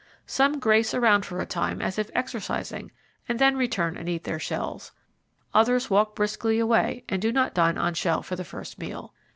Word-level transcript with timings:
Some 0.25 0.57
grace 0.57 0.95
around 0.95 1.27
for 1.27 1.39
a 1.39 1.45
time 1.45 1.79
as 1.79 1.99
if 1.99 2.09
exercising 2.15 2.89
and 3.29 3.37
then 3.37 3.55
return 3.55 3.95
and 3.97 4.09
eat 4.09 4.23
their 4.23 4.39
shells; 4.39 4.91
others 5.53 5.91
walk 5.91 6.15
briskly 6.15 6.57
away 6.57 7.03
and 7.07 7.21
do 7.21 7.31
not 7.31 7.53
dine 7.53 7.77
on 7.77 7.93
shell 7.93 8.23
for 8.23 8.35
the 8.35 8.43
first 8.43 8.79
meal. 8.79 9.13